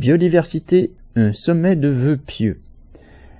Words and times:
Biodiversité, 0.00 0.92
un 1.14 1.34
sommet 1.34 1.76
de 1.76 1.88
vœux 1.88 2.16
pieux. 2.16 2.62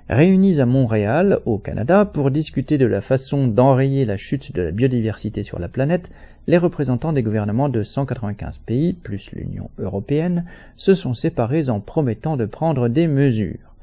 Réunis 0.09 0.61
à 0.61 0.67
Montréal, 0.67 1.39
au 1.47 1.57
Canada, 1.57 2.05
pour 2.05 2.29
discuter 2.29 2.77
de 2.77 2.85
la 2.85 3.01
façon 3.01 3.47
d'enrayer 3.47 4.05
la 4.05 4.15
chute 4.15 4.53
de 4.53 4.61
la 4.61 4.69
biodiversité 4.69 5.41
sur 5.41 5.57
la 5.57 5.67
planète, 5.67 6.11
les 6.45 6.59
représentants 6.59 7.13
des 7.13 7.23
gouvernements 7.23 7.67
de 7.67 7.81
195 7.81 8.59
pays, 8.59 8.93
plus 8.93 9.31
l'Union 9.31 9.71
européenne, 9.79 10.45
se 10.77 10.93
sont 10.93 11.15
séparés 11.15 11.71
en 11.71 11.79
promettant 11.79 12.37
de 12.37 12.45
prendre 12.45 12.89
des 12.89 13.07
mesures. 13.07 13.73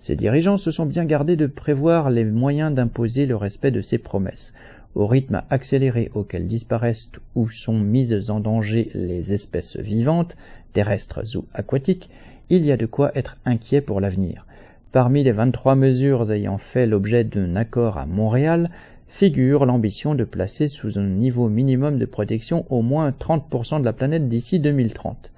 Ces 0.00 0.16
dirigeants 0.16 0.56
se 0.56 0.72
sont 0.72 0.86
bien 0.86 1.04
gardés 1.04 1.36
de 1.36 1.46
prévoir 1.46 2.10
les 2.10 2.24
moyens 2.24 2.74
d'imposer 2.74 3.26
le 3.26 3.36
respect 3.36 3.70
de 3.70 3.80
ces 3.80 3.98
promesses. 3.98 4.52
Au 4.94 5.08
rythme 5.08 5.42
accéléré 5.50 6.10
auquel 6.14 6.46
disparaissent 6.46 7.10
ou 7.34 7.48
sont 7.48 7.78
mises 7.78 8.30
en 8.30 8.38
danger 8.38 8.88
les 8.94 9.32
espèces 9.32 9.76
vivantes, 9.76 10.36
terrestres 10.72 11.36
ou 11.36 11.46
aquatiques, 11.52 12.08
il 12.48 12.64
y 12.64 12.70
a 12.70 12.76
de 12.76 12.86
quoi 12.86 13.10
être 13.16 13.36
inquiet 13.44 13.80
pour 13.80 14.00
l'avenir. 14.00 14.46
Parmi 14.92 15.24
les 15.24 15.32
23 15.32 15.74
mesures 15.74 16.30
ayant 16.30 16.58
fait 16.58 16.86
l'objet 16.86 17.24
d'un 17.24 17.56
accord 17.56 17.98
à 17.98 18.06
Montréal, 18.06 18.70
figure 19.08 19.66
l'ambition 19.66 20.14
de 20.14 20.22
placer 20.22 20.68
sous 20.68 20.96
un 20.96 21.08
niveau 21.08 21.48
minimum 21.48 21.98
de 21.98 22.06
protection 22.06 22.64
au 22.70 22.80
moins 22.80 23.10
30% 23.10 23.80
de 23.80 23.84
la 23.84 23.92
planète 23.92 24.28
d'ici 24.28 24.60
2030. 24.60 25.32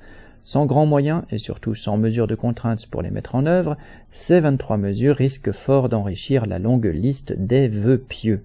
Sans 0.45 0.66
grands 0.66 0.84
moyens 0.84 1.23
et 1.30 1.38
surtout 1.38 1.74
sans 1.74 1.96
mesures 1.96 2.26
de 2.26 2.34
contraintes 2.34 2.86
pour 2.86 3.00
les 3.00 3.10
mettre 3.10 3.34
en 3.34 3.46
œuvre, 3.46 3.78
ces 4.12 4.40
23 4.40 4.76
mesures 4.76 5.16
risquent 5.16 5.52
fort 5.52 5.88
d'enrichir 5.88 6.45
la 6.45 6.59
longue 6.59 6.84
liste 6.84 7.32
des 7.38 7.68
vœux 7.68 7.98
pieux. 7.98 8.42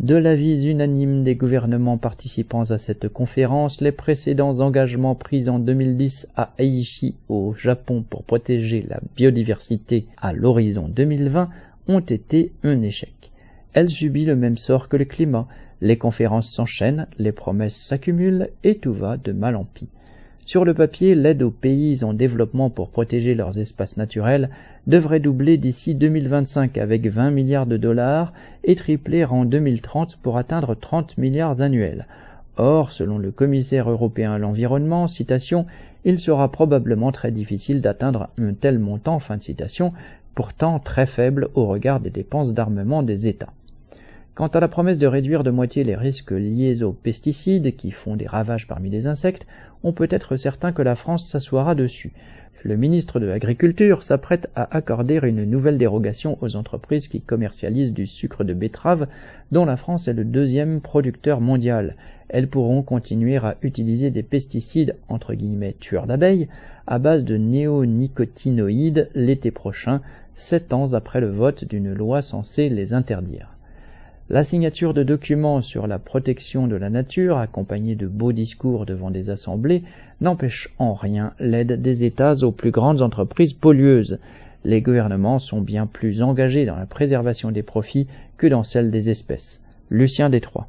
De 0.00 0.14
l'avis 0.14 0.66
unanime 0.66 1.24
des 1.24 1.36
gouvernements 1.36 1.96
participants 1.96 2.70
à 2.70 2.76
cette 2.76 3.08
conférence, 3.08 3.80
les 3.80 3.92
précédents 3.92 4.60
engagements 4.60 5.14
pris 5.14 5.48
en 5.48 5.58
2010 5.58 6.28
à 6.36 6.52
Aichi 6.58 7.14
au 7.30 7.54
Japon 7.54 8.04
pour 8.08 8.22
protéger 8.22 8.84
la 8.86 9.00
biodiversité 9.16 10.06
à 10.18 10.34
l'horizon 10.34 10.86
2020 10.88 11.48
ont 11.88 12.00
été 12.00 12.52
un 12.62 12.82
échec. 12.82 13.32
Elle 13.72 13.88
subit 13.88 14.26
le 14.26 14.36
même 14.36 14.58
sort 14.58 14.90
que 14.90 14.98
le 14.98 15.06
climat. 15.06 15.48
Les 15.80 15.96
conférences 15.96 16.52
s'enchaînent, 16.52 17.06
les 17.18 17.32
promesses 17.32 17.76
s'accumulent 17.76 18.50
et 18.64 18.76
tout 18.76 18.92
va 18.92 19.16
de 19.16 19.32
mal 19.32 19.56
en 19.56 19.64
pis. 19.64 19.88
Sur 20.46 20.64
le 20.64 20.74
papier, 20.74 21.16
l'aide 21.16 21.42
aux 21.42 21.50
pays 21.50 22.04
en 22.04 22.14
développement 22.14 22.70
pour 22.70 22.90
protéger 22.90 23.34
leurs 23.34 23.58
espaces 23.58 23.96
naturels 23.96 24.48
devrait 24.86 25.18
doubler 25.18 25.56
d'ici 25.56 25.96
2025 25.96 26.78
avec 26.78 27.08
20 27.08 27.32
milliards 27.32 27.66
de 27.66 27.76
dollars 27.76 28.32
et 28.62 28.76
tripler 28.76 29.24
en 29.24 29.44
2030 29.44 30.18
pour 30.22 30.38
atteindre 30.38 30.76
30 30.76 31.18
milliards 31.18 31.62
annuels. 31.62 32.06
Or, 32.56 32.92
selon 32.92 33.18
le 33.18 33.32
commissaire 33.32 33.90
européen 33.90 34.34
à 34.34 34.38
l'environnement, 34.38 35.08
citation, 35.08 35.66
il 36.04 36.16
sera 36.16 36.52
probablement 36.52 37.10
très 37.10 37.32
difficile 37.32 37.80
d'atteindre 37.80 38.28
un 38.38 38.54
tel 38.54 38.78
montant, 38.78 39.18
fin 39.18 39.38
de 39.38 39.42
citation, 39.42 39.92
pourtant 40.36 40.78
très 40.78 41.06
faible 41.06 41.48
au 41.54 41.66
regard 41.66 41.98
des 41.98 42.10
dépenses 42.10 42.54
d'armement 42.54 43.02
des 43.02 43.26
États. 43.26 43.52
Quant 44.36 44.48
à 44.48 44.60
la 44.60 44.68
promesse 44.68 44.98
de 44.98 45.06
réduire 45.06 45.44
de 45.44 45.50
moitié 45.50 45.82
les 45.82 45.96
risques 45.96 46.30
liés 46.30 46.82
aux 46.82 46.92
pesticides 46.92 47.74
qui 47.74 47.90
font 47.90 48.16
des 48.16 48.26
ravages 48.26 48.68
parmi 48.68 48.90
les 48.90 49.06
insectes, 49.06 49.46
on 49.82 49.94
peut 49.94 50.08
être 50.10 50.36
certain 50.36 50.72
que 50.72 50.82
la 50.82 50.94
France 50.94 51.26
s'assoira 51.26 51.74
dessus. 51.74 52.12
Le 52.62 52.76
ministre 52.76 53.18
de 53.18 53.24
l'Agriculture 53.24 54.02
s'apprête 54.02 54.50
à 54.54 54.76
accorder 54.76 55.20
une 55.22 55.46
nouvelle 55.46 55.78
dérogation 55.78 56.36
aux 56.42 56.54
entreprises 56.54 57.08
qui 57.08 57.22
commercialisent 57.22 57.94
du 57.94 58.06
sucre 58.06 58.44
de 58.44 58.52
betterave, 58.52 59.06
dont 59.52 59.64
la 59.64 59.78
France 59.78 60.06
est 60.06 60.12
le 60.12 60.26
deuxième 60.26 60.82
producteur 60.82 61.40
mondial. 61.40 61.96
Elles 62.28 62.48
pourront 62.48 62.82
continuer 62.82 63.38
à 63.38 63.56
utiliser 63.62 64.10
des 64.10 64.22
pesticides 64.22 64.96
entre 65.08 65.32
guillemets 65.32 65.76
tueurs 65.80 66.06
d'abeilles 66.06 66.48
à 66.86 66.98
base 66.98 67.24
de 67.24 67.38
néonicotinoïdes 67.38 69.08
l'été 69.14 69.50
prochain, 69.50 70.02
sept 70.34 70.74
ans 70.74 70.92
après 70.92 71.22
le 71.22 71.30
vote 71.30 71.64
d'une 71.64 71.94
loi 71.94 72.20
censée 72.20 72.68
les 72.68 72.92
interdire. 72.92 73.55
La 74.28 74.42
signature 74.42 74.92
de 74.92 75.04
documents 75.04 75.62
sur 75.62 75.86
la 75.86 76.00
protection 76.00 76.66
de 76.66 76.74
la 76.74 76.90
nature, 76.90 77.38
accompagnée 77.38 77.94
de 77.94 78.08
beaux 78.08 78.32
discours 78.32 78.84
devant 78.84 79.12
des 79.12 79.30
assemblées, 79.30 79.84
n'empêche 80.20 80.68
en 80.80 80.94
rien 80.94 81.32
l'aide 81.38 81.80
des 81.80 82.02
États 82.02 82.42
aux 82.42 82.50
plus 82.50 82.72
grandes 82.72 83.02
entreprises 83.02 83.52
pollueuses. 83.52 84.18
Les 84.64 84.80
gouvernements 84.80 85.38
sont 85.38 85.60
bien 85.60 85.86
plus 85.86 86.22
engagés 86.22 86.66
dans 86.66 86.74
la 86.74 86.86
préservation 86.86 87.52
des 87.52 87.62
profits 87.62 88.08
que 88.36 88.48
dans 88.48 88.64
celle 88.64 88.90
des 88.90 89.10
espèces. 89.10 89.62
Lucien 89.90 90.28
Détroit. 90.28 90.66